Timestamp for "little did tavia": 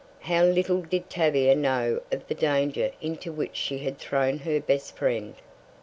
0.43-1.53